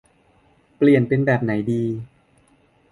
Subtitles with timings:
[0.77, 1.83] เปลี่ยนเป็นแบบไหนดี